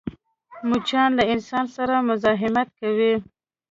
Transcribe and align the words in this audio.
مچان 0.69 1.09
له 1.17 1.23
انسان 1.33 1.65
سره 1.75 1.95
مزاحمت 2.09 2.67
کوي 2.79 3.13